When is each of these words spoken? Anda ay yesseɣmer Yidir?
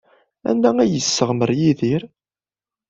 Anda 0.49 0.69
ay 0.79 0.91
yesseɣmer 0.93 1.49
Yidir? 1.59 2.01